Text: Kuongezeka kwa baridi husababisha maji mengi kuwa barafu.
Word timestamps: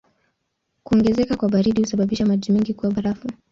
Kuongezeka 0.83 1.37
kwa 1.37 1.49
baridi 1.49 1.81
husababisha 1.81 2.25
maji 2.25 2.51
mengi 2.51 2.73
kuwa 2.73 2.91
barafu. 2.91 3.27